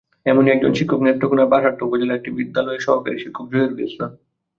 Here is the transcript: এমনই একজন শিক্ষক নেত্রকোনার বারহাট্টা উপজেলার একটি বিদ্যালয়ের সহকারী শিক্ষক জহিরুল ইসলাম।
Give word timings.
এমনই 0.25 0.51
একজন 0.51 0.71
শিক্ষক 0.79 0.99
নেত্রকোনার 1.03 1.51
বারহাট্টা 1.51 1.83
উপজেলার 1.85 2.17
একটি 2.19 2.29
বিদ্যালয়ের 2.37 2.85
সহকারী 2.87 3.17
শিক্ষক 3.23 3.45
জহিরুল 3.51 3.79
ইসলাম। 3.81 4.11